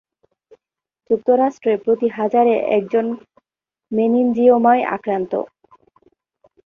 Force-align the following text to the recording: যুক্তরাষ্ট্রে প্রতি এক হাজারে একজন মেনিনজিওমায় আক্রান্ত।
যুক্তরাষ্ট্রে 1.09 1.73
প্রতি 1.83 2.07
এক 2.09 2.13
হাজারে 2.19 2.53
একজন 2.77 3.05
মেনিনজিওমায় 3.91 4.83
আক্রান্ত। 4.95 5.33